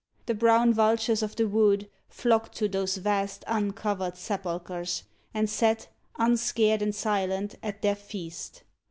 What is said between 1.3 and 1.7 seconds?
the